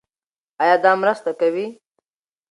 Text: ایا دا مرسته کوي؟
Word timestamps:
ایا 0.61 0.75
دا 0.83 0.91
مرسته 1.01 1.31
کوي؟ 1.39 1.67